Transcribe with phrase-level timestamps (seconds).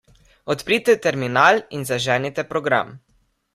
[0.53, 2.99] Odprite terminal in zaženite program.